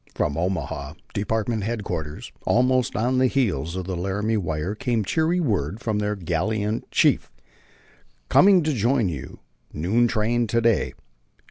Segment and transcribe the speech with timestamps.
[0.15, 5.79] From Omaha, department headquarters, almost on the heels of the Laramie wire came cheery word
[5.79, 7.29] from their gallant chief:
[8.27, 9.41] "Coming to join you
[9.71, 10.93] noon train to day.